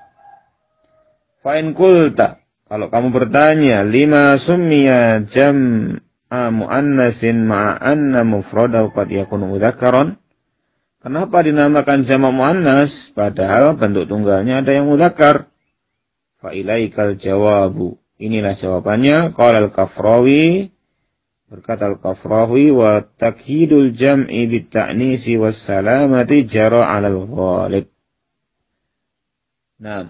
Fa'in 1.46 1.72
kulta. 1.74 2.42
Kalau 2.66 2.90
kamu 2.90 3.08
bertanya, 3.14 3.86
lima 3.86 4.40
summiya 4.42 5.28
jam 5.30 5.56
mu'annasin 6.32 7.44
ma'anna 7.44 8.24
mufradahu 8.24 8.90
qad 8.96 9.12
yakunu 9.12 9.54
mudhakkaran. 9.54 10.18
Kenapa 11.02 11.42
dinamakan 11.42 12.06
jamak 12.06 12.32
muannas 12.32 12.90
padahal 13.18 13.74
bentuk 13.74 14.06
tunggalnya 14.06 14.62
ada 14.62 14.70
yang 14.70 14.86
mudzakkar? 14.86 15.50
Fa 16.38 16.54
ilaikal 16.54 17.18
jawabu. 17.18 17.98
Inilah 18.22 18.54
jawabannya. 18.62 19.34
Qala 19.34 19.66
al-Kafrawi 19.66 20.71
berkata 21.52 21.84
al-Kafrawi 21.84 22.72
wa 22.72 23.04
takhidul 23.20 23.92
jam'i 23.92 24.48
bit 24.48 24.72
ta'nisi 24.72 25.36
was 25.36 25.60
salamati 25.68 26.48
jara 26.48 26.88
'alal 26.88 27.28
ghalib. 27.28 27.92
Nah, 29.76 30.08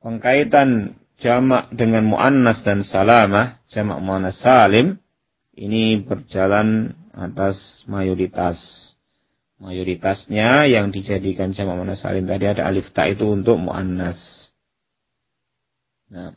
pengkaitan 0.00 0.96
jamak 1.20 1.68
dengan 1.76 2.08
muannas 2.08 2.64
dan 2.64 2.88
salamah, 2.88 3.60
jamak 3.68 4.00
muannas 4.00 4.40
salim 4.40 4.96
ini 5.52 6.00
berjalan 6.00 6.96
atas 7.12 7.60
mayoritas. 7.84 8.56
Mayoritasnya 9.60 10.70
yang 10.70 10.88
dijadikan 10.88 11.52
jamak 11.52 11.76
muannas 11.76 12.00
salim 12.00 12.24
tadi 12.24 12.48
ada 12.48 12.64
alif 12.64 12.88
ta 12.96 13.04
itu 13.04 13.28
untuk 13.28 13.60
muannas. 13.60 14.16
Nah, 16.08 16.32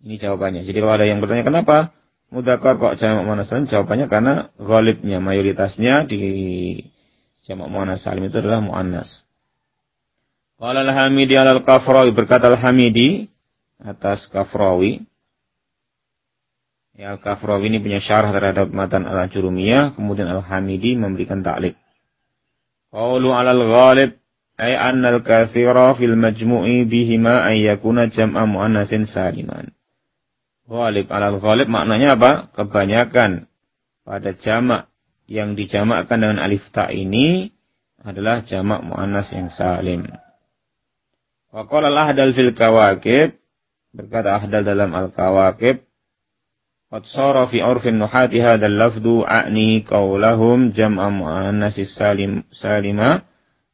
ini 0.00 0.16
jawabannya. 0.16 0.64
Jadi 0.64 0.78
kalau 0.80 0.96
ada 0.96 1.04
yang 1.04 1.20
bertanya 1.20 1.44
kenapa 1.44 1.99
mudakar 2.30 2.78
kok 2.78 2.96
jamak 2.98 3.26
muannas 3.26 3.50
salim? 3.50 3.66
Jawabannya 3.66 4.06
karena 4.06 4.34
ghalibnya 4.56 5.18
mayoritasnya 5.18 6.06
di 6.06 6.22
jamak 7.44 7.68
muannas 7.68 8.02
salim 8.06 8.26
itu 8.26 8.38
adalah 8.38 8.62
muannas. 8.62 9.10
Qala 10.56 10.86
al-Hamidi 10.86 11.34
al-Kafrawi 11.36 12.10
berkata 12.14 12.48
al-Hamidi 12.48 13.26
atas 13.80 14.24
Kafrawi 14.30 15.10
Ya, 17.00 17.16
Al-Kafrawi 17.16 17.72
ini 17.72 17.80
punya 17.80 18.04
syarah 18.04 18.28
terhadap 18.28 18.68
matan 18.76 19.08
Al-Jurumiyah, 19.08 19.96
kemudian 19.96 20.28
Al-Hamidi 20.28 21.00
memberikan 21.00 21.40
taklik. 21.40 21.72
Qawlu 22.92 23.32
alal 23.32 23.72
ghalib 23.72 24.20
ay 24.60 24.76
anna 24.76 25.16
al-kathira 25.16 25.96
fil 25.96 26.12
majmu'i 26.12 26.84
bihima 26.84 27.32
ay 27.48 27.64
yakuna 27.72 28.12
jam'a 28.12 28.44
muannasin 28.44 29.08
saliman. 29.16 29.72
Ghalib. 30.70 31.10
Alal 31.10 31.42
ghalib 31.42 31.66
maknanya 31.66 32.14
apa? 32.14 32.54
Kebanyakan. 32.54 33.50
Pada 34.06 34.30
jamak 34.38 34.86
yang 35.26 35.58
dijamakkan 35.58 36.22
dengan 36.22 36.38
alif 36.38 36.62
ta 36.70 36.86
ini 36.94 37.50
adalah 38.06 38.46
jamak 38.46 38.86
muannas 38.86 39.26
yang 39.34 39.50
salim. 39.58 40.06
Wa 41.50 41.66
qala 41.66 41.90
al-ahdal 41.90 42.38
fil 42.38 42.54
kawakib. 42.54 43.34
Berkata 43.90 44.38
ahdal 44.38 44.62
dalam 44.62 44.94
al-kawakib. 44.94 45.82
Qad 46.90 47.02
sara 47.10 47.50
fi 47.50 47.62
urfin 47.62 47.98
nuhati 47.98 48.38
hadzal 48.38 48.74
lafdu 48.74 49.26
a'ni 49.26 49.82
qaulahum 49.86 50.74
jam'a 50.74 51.10
muannas 51.10 51.78
salim 51.94 52.46
salima 52.58 53.26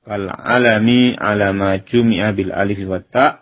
kal 0.04 0.28
alami 0.28 1.16
ala 1.16 1.56
ma 1.56 1.80
jumi'a 1.80 2.36
bil 2.36 2.52
alif 2.52 2.76
wa 2.84 3.00
ta 3.00 3.40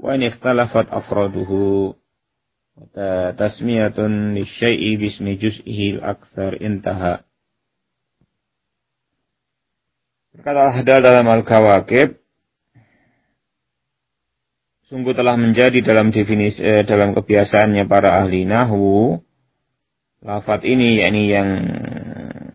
wa 0.00 0.16
in 0.16 0.24
ikhtalafat 0.24 0.88
afraduhu 0.88 1.99
tasmiyatun 3.36 4.34
lisyai'i 4.36 4.96
bismi 4.96 5.36
juz'ihi 5.36 6.00
al-akthar 6.00 6.56
intaha. 6.58 7.24
Berkata 10.30 10.72
Ahdal 10.72 10.98
dalam 11.04 11.26
Al-Kawakib 11.28 12.20
sungguh 14.90 15.14
telah 15.14 15.38
menjadi 15.38 15.86
dalam 15.86 16.10
definisi 16.10 16.58
eh, 16.58 16.82
dalam 16.82 17.14
kebiasaannya 17.14 17.86
para 17.86 18.26
ahli 18.26 18.42
nahwu 18.42 19.22
lafat 20.26 20.66
ini 20.66 20.98
yakni 20.98 21.30
yang 21.30 21.48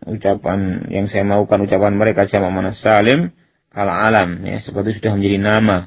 ucapan 0.04 0.84
yang 0.92 1.08
saya 1.08 1.24
maukan 1.24 1.64
ucapan 1.64 1.96
mereka 1.96 2.28
jamak 2.28 2.52
mana 2.52 2.76
salim 2.84 3.32
kal 3.72 3.88
alam 3.88 4.44
ya 4.44 4.60
seperti 4.68 5.00
sudah 5.00 5.16
menjadi 5.16 5.38
nama 5.40 5.78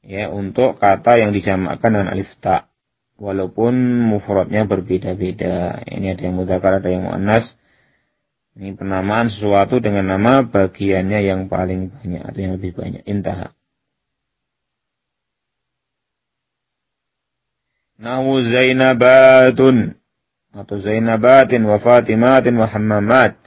ya 0.00 0.32
untuk 0.32 0.80
kata 0.80 1.20
yang 1.20 1.36
dijamakkan 1.36 1.92
dengan 1.92 2.08
alif 2.08 2.32
ta 2.40 2.69
walaupun 3.20 3.76
mufradnya 4.08 4.64
berbeda-beda. 4.64 5.84
Ini 5.84 6.16
ada 6.16 6.22
yang 6.24 6.34
mudzakkar 6.40 6.80
ada 6.80 6.88
yang 6.88 7.04
muannas. 7.04 7.44
Ini 8.56 8.74
penamaan 8.74 9.30
sesuatu 9.30 9.78
dengan 9.78 10.16
nama 10.16 10.42
bagiannya 10.42 11.20
yang 11.22 11.46
paling 11.46 11.92
banyak 11.92 12.22
atau 12.24 12.40
yang 12.40 12.56
lebih 12.56 12.72
banyak. 12.74 13.04
Intaha. 13.06 13.52
Nahu 18.00 18.40
Zainabatun. 18.48 20.00
Atau 20.50 20.82
Zainabatin 20.82 21.62
wa 21.62 21.78
Fatimatin 21.78 22.58
wa 22.58 22.66
Hammamat. 22.66 23.38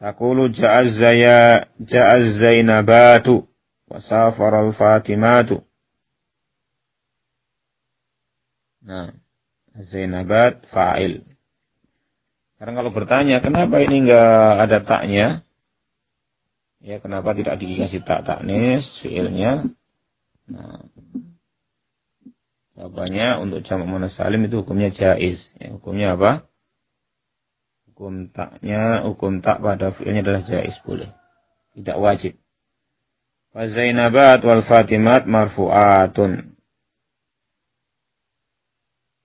Taqulu 0.00 0.50
ja'az 0.56 2.24
Zainabatu 2.40 3.44
wa 3.92 3.98
safara 4.08 4.64
al-Fatimatu. 4.64 5.60
Nah, 8.82 9.14
Zainabat 9.88 10.68
fa'il. 10.68 11.24
Sekarang 12.54 12.74
kalau 12.76 12.90
bertanya, 12.92 13.40
kenapa 13.40 13.80
ini 13.80 14.06
enggak 14.06 14.52
ada 14.68 14.78
taknya? 14.84 15.26
Ya, 16.82 16.98
kenapa 16.98 17.32
tidak 17.34 17.62
dikasih 17.62 18.02
tak 18.02 18.26
taknis 18.26 18.82
fiilnya? 19.00 19.70
Nah, 20.50 20.86
Jawabannya 22.72 23.38
untuk 23.44 23.62
jamak 23.68 23.84
muannas 23.84 24.16
salim 24.16 24.48
itu 24.48 24.64
hukumnya 24.64 24.90
jaiz. 24.96 25.38
Ya, 25.60 25.76
hukumnya 25.76 26.16
apa? 26.16 26.48
Hukum 27.92 28.32
taknya, 28.32 29.04
hukum 29.04 29.44
tak 29.44 29.60
pada 29.60 29.92
fi'ilnya 29.94 30.24
adalah 30.24 30.42
jaiz 30.48 30.74
boleh. 30.82 31.12
Tidak 31.76 31.96
wajib. 32.00 32.40
Wa 33.52 33.68
Zainabat 33.68 34.40
wal 34.42 34.64
Fatimat 34.64 35.28
marfu'atun. 35.28 36.51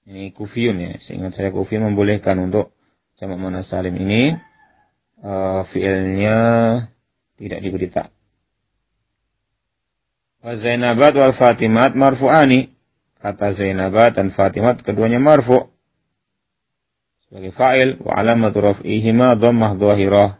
Ini 0.07 0.31
kufiyun 0.31 0.79
ya. 0.79 0.91
Seingat 1.03 1.35
saya 1.35 1.51
kufiyun 1.51 1.91
membolehkan 1.91 2.39
untuk 2.39 2.71
jamak 3.19 3.35
muannas 3.35 3.67
salim 3.67 3.91
ini 3.99 4.31
uh, 5.19 5.67
fi'ilnya 5.75 6.37
tidak 7.35 7.59
diberi 7.59 7.91
tak. 7.91 8.15
Wa 10.39 10.55
Zainabat 10.63 11.11
wal 11.11 11.35
Fatimat 11.35 11.91
marfu'ani 11.91 12.71
kata 13.19 13.59
Zainabah 13.59 14.15
dan 14.15 14.31
Fatimah 14.31 14.79
keduanya 14.79 15.19
marfu 15.19 15.75
sebagai 17.27 17.51
fa'il 17.59 17.99
wa 17.99 18.15
alamatu 18.15 18.63
raf'ihima 18.63 19.35
dhammah 19.35 19.75
dhahirah. 19.75 20.39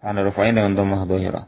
Karena 0.00 0.20
rafa'in 0.24 0.56
dengan 0.56 0.72
dhammah 0.72 1.04
dhahirah. 1.04 1.44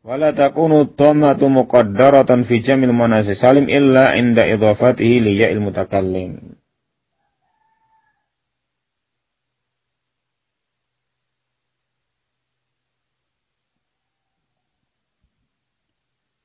Wala 0.00 0.32
takunu 0.32 0.96
dhammatu 0.96 1.52
muqaddaratan 1.52 2.48
fi 2.48 2.64
jamil 2.64 2.96
manasi 2.96 3.36
salim 3.36 3.68
illa 3.68 4.16
inda 4.16 4.48
idhafatihi 4.48 5.16
li 5.20 5.32
ya'il 5.44 5.60
mutakallim. 5.60 6.56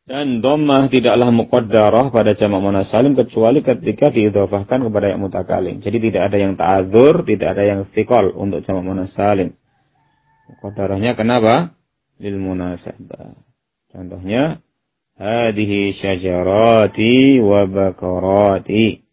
Dan 0.05 0.43
dhammah 0.43 0.91
tidaklah 0.93 1.33
muqaddarah 1.33 2.13
pada 2.13 2.37
jamak 2.37 2.61
muannas 2.61 2.91
salim 2.93 3.17
kecuali 3.17 3.65
ketika 3.65 4.13
diidhafahkan 4.13 4.83
kepada 4.85 5.15
yang 5.15 5.23
mutakalim. 5.23 5.81
Jadi 5.81 5.97
tidak 5.97 6.29
ada 6.29 6.37
yang 6.37 6.53
ta'adzur, 6.59 7.25
tidak 7.25 7.57
ada 7.57 7.63
yang 7.65 7.79
istiqol 7.89 8.35
untuk 8.35 8.61
jamak 8.67 8.83
muannas 8.85 9.15
salim. 9.17 9.57
Muqaddarahnya 10.51 11.17
kenapa? 11.17 11.73
Lil 12.21 12.38
munasabah. 12.39 13.36
Contohnya 13.91 14.60
hadhihi 15.19 15.99
syajarati 15.99 17.39
wa 17.43 17.67
bakarati. 17.67 19.04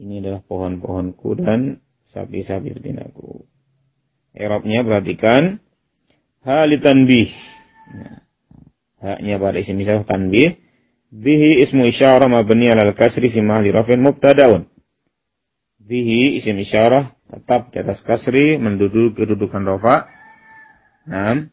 Ini 0.00 0.24
adalah 0.24 0.42
pohon-pohonku 0.46 1.38
dan 1.38 1.82
sapi-sapi 2.14 2.72
betinaku. 2.72 3.44
Eropnya 4.32 4.86
perhatikan 4.86 5.60
halitanbih. 6.46 7.28
Nah, 7.90 8.20
haknya 9.00 9.40
pada 9.40 9.56
isim 9.60 9.80
isyarah 9.80 10.04
tanbih 10.04 10.60
bihi 11.10 11.66
ismu 11.66 11.88
isyarah 11.90 12.28
mabni 12.28 12.70
al 12.70 12.94
kasri 12.94 13.32
fi 13.32 13.40
mahli 13.40 13.72
rafin 13.72 14.04
mubtadaun 14.04 14.68
bihi 15.80 16.38
isim 16.38 16.60
isyarah 16.60 17.16
tetap 17.32 17.72
di 17.74 17.82
atas 17.82 17.98
kasri 18.06 18.60
menduduki 18.60 19.24
kedudukan 19.24 19.64
rafa 19.66 20.06
nah 21.08 21.48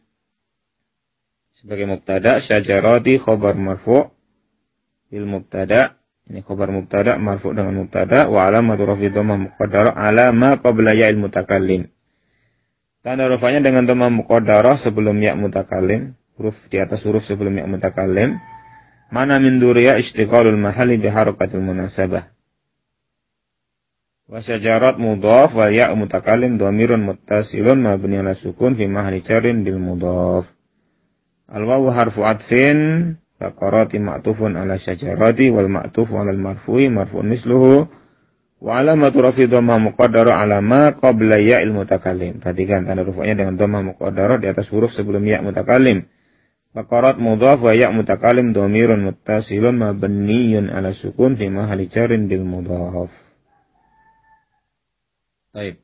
sebagai 1.60 1.86
mubtada 1.86 2.42
syajarati 2.46 3.22
khobar 3.22 3.58
marfu 3.58 4.10
bil 5.10 5.26
mubtada 5.26 5.98
ini 6.28 6.44
khobar 6.44 6.68
mubtada 6.70 7.16
marfu 7.16 7.50
dengan 7.50 7.74
mubtada 7.74 8.28
wa 8.28 8.44
alamatu 8.44 8.84
rafi 8.84 9.08
dhammah 9.08 9.38
muqaddarah 9.48 9.94
ala 9.96 10.30
ma 10.34 10.60
qabla 10.60 10.92
ya'il 10.94 11.18
mutakallim 11.18 11.88
tanda 13.02 13.26
rafanya 13.26 13.64
dengan 13.64 13.88
dhammah 13.88 14.10
muqaddarah 14.12 14.84
sebelum 14.84 15.18
ya 15.18 15.34
mutakallim 15.34 16.18
huruf 16.38 16.54
di 16.70 16.78
atas 16.78 17.02
huruf 17.02 17.26
sebelum 17.26 17.58
yang 17.58 17.68
mutakalim. 17.68 18.38
Mana 19.10 19.42
min 19.42 19.58
duriya 19.58 19.98
istiqalul 19.98 20.56
mahali 20.56 20.96
biharakatil 21.02 21.60
munasabah. 21.60 22.30
Wa 24.28 24.44
syajarat 24.44 25.00
mudhaf 25.00 25.56
wa 25.56 25.72
ya' 25.72 25.90
mutakalim 25.96 26.60
dhamirun 26.60 27.02
muttasilun 27.02 27.80
mabni 27.80 28.20
ala 28.20 28.36
sukun 28.38 28.76
fi 28.78 28.86
mahali 28.86 29.24
jarin 29.26 29.66
bil 29.66 29.80
mudhaf. 29.80 30.46
Al 31.48 31.64
wawu 31.64 31.88
harfu 31.96 32.20
atfin 32.28 33.16
faqarati 33.40 33.96
ma'tufun 33.96 34.52
ala 34.52 34.76
syajarati 34.76 35.48
wal 35.48 35.72
ma'tuf 35.72 36.12
ala 36.12 36.28
al 36.28 36.40
marfu'i 36.40 36.92
marfu'un 36.92 37.24
misluhu 37.24 37.88
wa 38.58 38.70
alamatu 38.76 39.24
rafi 39.24 39.48
dhamma 39.48 39.80
muqaddara 39.80 40.44
ala 40.44 40.60
ma 40.60 40.92
qabla 40.92 41.40
ya'il 41.40 41.72
mutakallim. 41.72 42.44
Perhatikan 42.44 42.84
tanda 42.84 43.06
rufanya 43.06 43.40
dengan 43.40 43.56
dhamma 43.56 43.96
muqaddara 43.96 44.36
di 44.36 44.46
atas 44.52 44.68
huruf 44.68 44.92
sebelum 44.92 45.24
ya' 45.24 45.40
mutakallim. 45.40 46.04
Faqarat 46.76 47.16
mudhaf 47.16 47.64
wa 47.64 47.72
ya' 47.72 47.96
mutakalim 47.96 48.52
dhamirun 48.52 49.08
muttasilun 49.08 49.72
mabniyun 49.72 50.68
ala 50.68 50.92
sukun 51.00 51.40
fi 51.40 51.48
mahali 51.48 51.88
jarin 51.88 52.28
bil 52.28 52.44
mudhaf. 52.44 53.08
Baik. 55.56 55.80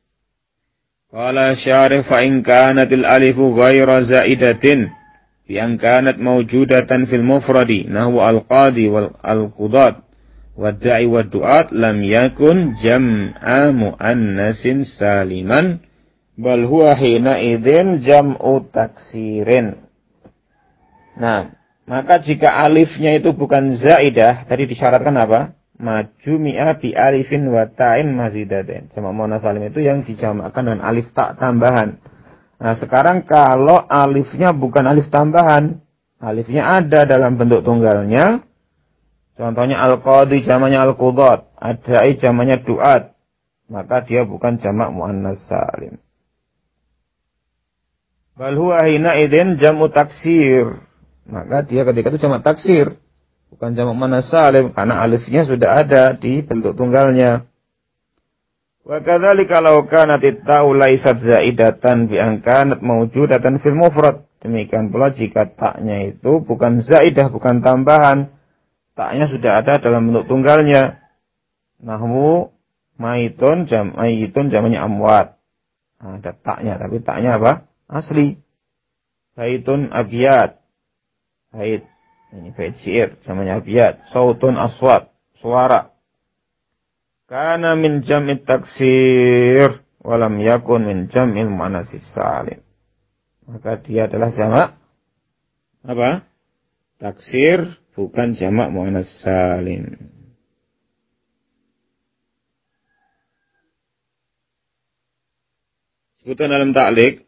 Qala 1.09 1.57
syarif 1.63 2.05
fa 2.05 2.21
in 2.21 2.45
alifu 2.45 3.57
ghaira 3.57 4.03
zaidatin 4.13 4.93
an 5.49 5.77
kanat 5.77 6.17
mawjudatan 6.17 7.09
fil 7.13 7.25
mufradi 7.25 7.85
nahwu 7.85 8.25
al 8.25 8.49
qadi 8.49 8.89
wal 8.89 9.13
al 9.21 9.53
qudat 9.53 10.05
da'i 10.57 11.05
wa 11.05 11.27
du'at 11.27 11.75
lam 11.75 12.01
yakun 12.01 12.79
jam'a 12.81 13.75
muannasin 13.75 14.89
saliman 14.97 15.83
bal 16.39 16.63
huwa 16.65 16.95
hina 16.97 17.43
idzin 17.43 18.07
jam'u 18.07 18.71
taksirin 18.71 19.85
Nah, 21.15 21.55
maka 21.87 22.27
jika 22.27 22.51
alifnya 22.51 23.15
itu 23.23 23.31
bukan 23.35 23.79
zaidah, 23.79 24.51
tadi 24.51 24.67
disyaratkan 24.67 25.15
apa? 25.15 25.55
Maju 25.75 26.33
bi 26.43 26.55
alifin 26.95 27.51
wa 27.51 27.67
ta'in 27.67 28.15
mazidatin. 28.15 28.91
Sama 28.95 29.11
mu'annas 29.11 29.43
salim 29.43 29.67
itu 29.67 29.83
yang 29.83 30.07
dijamakkan 30.07 30.67
dengan 30.67 30.83
alif 30.87 31.11
tak 31.15 31.39
tambahan. 31.39 31.99
Nah, 32.59 32.75
sekarang 32.79 33.27
kalau 33.27 33.83
alifnya 33.87 34.55
bukan 34.55 34.85
alif 34.87 35.11
tambahan, 35.11 35.83
alifnya 36.23 36.69
ada 36.71 37.07
dalam 37.07 37.39
bentuk 37.39 37.67
tunggalnya. 37.67 38.43
Contohnya 39.35 39.83
al-qadi 39.83 40.47
jamaknya 40.47 40.87
al-qudat, 40.87 41.51
adai 41.59 42.23
jamaknya 42.23 42.63
duat. 42.63 43.19
Maka 43.67 44.07
dia 44.07 44.23
bukan 44.23 44.63
jamak 44.63 44.95
muannas 44.95 45.43
salim. 45.51 45.99
Bal 48.35 48.55
huwa 48.55 48.83
hina 48.87 49.15
idin 49.19 49.63
jamu 49.63 49.91
taksir 49.95 50.83
maka 51.25 51.65
dia 51.65 51.89
ketika 51.89 52.13
itu 52.13 52.21
jamak 52.21 52.45
taksir 52.45 53.01
bukan 53.49 53.73
jamak 53.73 53.97
mana 53.97 54.21
salim 54.29 54.75
karena 54.77 55.01
alifnya 55.01 55.49
sudah 55.49 55.71
ada 55.81 56.19
di 56.19 56.45
bentuk 56.45 56.77
tunggalnya 56.77 57.49
wa 58.85 59.01
kadzalika 59.01 59.65
law 59.65 59.85
kanat 59.89 60.21
ta'u 60.21 60.77
laysat 60.77 61.25
zaidatan 61.25 62.09
bi 62.09 62.21
an 62.21 62.45
kanat 62.45 62.85
mawjudatan 62.85 63.65
fil 63.65 63.77
mufrad 63.77 64.29
demikian 64.45 64.93
pula 64.93 65.13
jika 65.17 65.49
taknya 65.57 66.13
itu 66.13 66.45
bukan 66.45 66.85
zaidah 66.85 67.33
bukan 67.33 67.65
tambahan 67.65 68.37
taknya 68.93 69.33
sudah 69.33 69.65
ada 69.65 69.81
dalam 69.81 70.13
bentuk 70.13 70.29
tunggalnya 70.29 71.01
nahmu 71.81 72.53
maitun 73.01 73.65
jam 73.67 73.97
maitun 73.97 74.53
jamanya 74.53 74.85
amwat 74.85 75.41
nah, 75.99 76.21
ada 76.21 76.37
taknya 76.37 76.77
tapi 76.77 77.01
taknya 77.01 77.41
apa 77.41 77.65
asli 77.89 78.37
baitun 79.33 79.89
abiyat 79.89 80.65
Bait. 81.55 81.87
Ini 82.35 82.51
bait 82.59 82.75
syair. 82.83 83.15
Namanya 83.31 83.63
abiyat. 83.63 84.11
Sautun 84.11 84.59
aswat. 84.59 85.15
Suara. 85.39 85.94
Kana 87.35 87.75
min 87.75 88.07
jam'it 88.07 88.47
taksir. 88.47 89.83
Walam 90.07 90.39
yakun 90.39 90.87
min 90.87 91.11
jam'il 91.11 91.51
manasis 91.51 92.07
salim. 92.15 92.63
Maka 93.51 93.83
dia 93.83 94.07
adalah 94.07 94.31
jamak. 94.39 94.79
Apa? 95.83 96.23
Taksir 97.03 97.75
bukan 97.99 98.39
jamak 98.39 98.71
mu'anas 98.71 99.11
salim. 99.27 100.15
Sebutan 106.23 106.55
dalam 106.55 106.71
taklik 106.71 107.27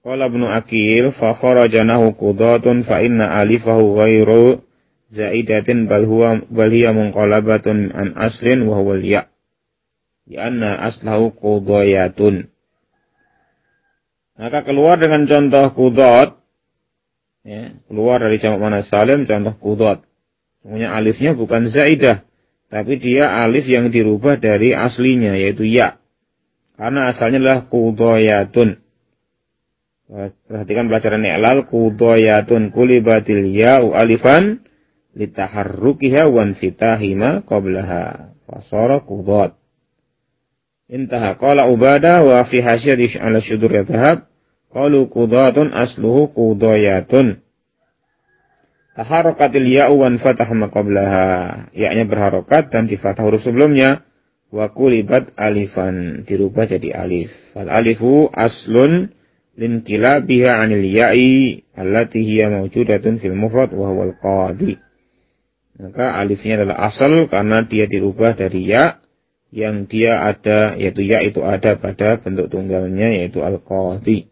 Qala 0.00 0.32
Ibnu 0.32 0.48
Akil 0.48 1.12
fa 1.20 1.36
kharaja 1.36 1.84
nahu 1.84 2.16
qudatun 2.16 2.88
fa 2.88 3.04
inna 3.04 3.44
alifahu 3.44 4.00
ghairu 4.00 4.65
zaidatin 5.12 5.86
bal 5.86 6.06
huwa 6.06 6.42
bal 6.50 6.70
hiya 6.70 6.90
munqalabatun 6.90 7.94
an 7.94 8.14
aslin 8.18 8.66
wa 8.66 8.82
huwa 8.82 8.98
ya. 9.02 9.30
Anna 10.26 10.90
aslahu 10.90 11.38
qudayatun. 11.38 12.50
Maka 14.36 14.66
keluar 14.66 14.98
dengan 14.98 15.24
contoh 15.24 15.66
kudat 15.72 16.28
ya, 17.46 17.78
keluar 17.86 18.18
dari 18.20 18.42
jamak 18.42 18.58
mana 18.58 18.82
salim 18.90 19.24
contoh 19.24 19.54
kudat. 19.62 19.98
Semuanya 20.60 20.98
alifnya 20.98 21.38
bukan 21.38 21.70
zaidah, 21.70 22.26
tapi 22.68 22.98
dia 22.98 23.30
alif 23.46 23.70
yang 23.70 23.94
dirubah 23.94 24.42
dari 24.42 24.74
aslinya 24.74 25.38
yaitu 25.38 25.62
ya. 25.62 26.02
Karena 26.74 27.14
asalnya 27.14 27.38
adalah 27.46 27.60
qudayatun. 27.70 28.82
Perhatikan 30.46 30.86
pelajaran 30.86 31.26
i'lal 31.26 31.66
qudoyatun 31.66 32.70
kulibatil 32.70 33.50
ya'u 33.50 33.90
alifan 33.90 34.65
litaharrukiha 35.16 36.28
wan 36.28 36.54
fitahima 36.60 37.42
qablaha 37.48 38.36
fasara 38.44 39.00
qudot. 39.00 39.56
Intaha 40.86 41.34
qala 41.40 41.66
ubada 41.66 42.22
wa 42.22 42.46
fi 42.46 42.62
hasyati 42.62 43.18
ala 43.18 43.42
syudur 43.42 43.72
yatahab 43.72 44.28
qalu 44.70 45.08
qudatun 45.10 45.72
asluhu 45.72 46.30
qudoyatun. 46.30 47.42
Taharakatil 48.96 49.66
ya'u 49.76 49.98
wan 49.98 50.22
fatahma 50.22 50.72
qablaha. 50.72 51.26
Ya-nya 51.76 52.08
berharokat 52.08 52.72
dan 52.72 52.88
difatah 52.88 53.28
huruf 53.28 53.44
sebelumnya. 53.44 54.08
Wa 54.48 54.72
kulibat 54.72 55.36
alifan. 55.36 56.24
Dirubah 56.24 56.64
jadi 56.64 56.96
alif. 56.96 57.28
Fal 57.52 57.68
alifu 57.68 58.32
aslun 58.32 59.12
biha 59.56 60.52
'anil 60.60 60.86
ya'i 60.96 61.60
allati 61.76 62.24
hiya 62.24 62.48
mawjudatun 62.48 63.20
fil 63.20 63.36
mufrad 63.36 63.76
wa 63.76 63.92
huwa 63.92 64.12
al-qadi. 64.12 64.85
Maka 65.81 66.19
alifnya 66.19 66.61
adalah 66.61 66.93
asal 66.93 67.31
karena 67.31 67.63
dia 67.65 67.89
dirubah 67.89 68.37
dari 68.37 68.69
ya 68.69 69.01
yang 69.51 69.89
dia 69.91 70.19
ada 70.23 70.79
yaitu 70.79 71.03
ya 71.03 71.23
itu 71.25 71.43
ada 71.43 71.75
pada 71.75 72.19
bentuk 72.21 72.51
tunggalnya 72.53 73.19
yaitu 73.23 73.43
al-qadhi. 73.43 74.31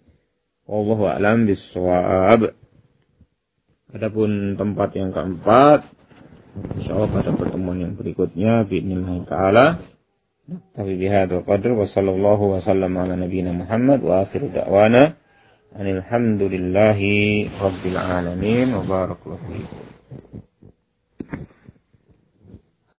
Wallahu 0.69 1.09
a'lam 1.09 1.49
bissawab. 1.49 2.53
Adapun 3.89 4.53
tempat 4.55 4.93
yang 4.93 5.09
keempat 5.09 5.99
insyaallah 6.77 7.09
pada 7.09 7.31
pertemuan 7.33 7.77
yang 7.79 7.93
berikutnya 7.95 8.65
باذن 8.65 9.25
taala. 9.29 9.81
Tapi 10.49 10.97
bihadzal 10.97 11.45
qadr 11.45 11.77
wa 11.77 11.85
sallallahu 11.93 12.57
wa 12.57 12.59
sallam 12.65 12.97
ala 12.97 13.13
nabiyyina 13.13 13.53
Muhammad 13.53 14.01
wa 14.01 14.25
akhiru 14.25 14.49
da'wana 14.49 15.13
anil 15.77 16.01
hamdulillahi 16.01 17.53
rabbil 17.53 17.99
alamin 18.01 18.73
wa 18.73 18.81
barakallahu 18.81 19.45
fiikum. 19.45 19.81